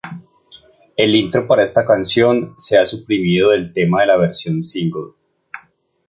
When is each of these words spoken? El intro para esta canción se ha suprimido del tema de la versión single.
El 0.97 1.13
intro 1.13 1.45
para 1.47 1.61
esta 1.61 1.85
canción 1.85 2.55
se 2.57 2.75
ha 2.75 2.85
suprimido 2.85 3.51
del 3.51 3.71
tema 3.71 4.01
de 4.01 4.07
la 4.07 4.17
versión 4.17 4.63
single. 4.63 5.13